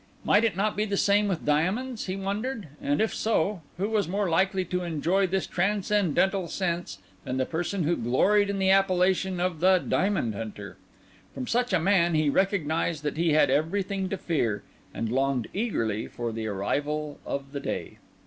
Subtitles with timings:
[0.23, 2.07] Might it not be the same with diamonds?
[2.07, 7.37] he wondered; and if so, who was more likely to enjoy this transcendental sense than
[7.37, 10.75] the person who gloried in the appellation of the Diamond Hunter?
[11.35, 16.07] From such a man he recognised that he had everything to fear, and longed eagerly
[16.07, 17.99] for the arrival of the day.